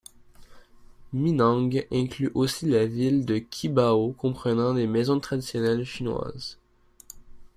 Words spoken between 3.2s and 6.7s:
de Qibao comprenant des maisons traditionnelles Chinoises.